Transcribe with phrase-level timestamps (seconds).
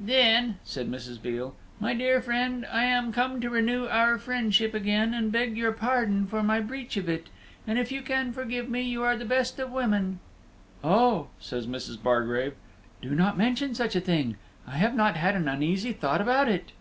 [0.00, 1.20] "Then," says Mrs.
[1.20, 5.56] Veal, "my dear friend, I am come to renew our old friendship again, and beg
[5.56, 7.28] your pardon for my breach of it;
[7.64, 10.18] and if you can forgive me, you are the best of women."
[10.82, 12.02] "Oh," says Mrs.
[12.02, 12.54] Bargrave,
[13.00, 14.34] "do not mention such a thing;
[14.66, 16.72] I have not had an uneasy thought about it."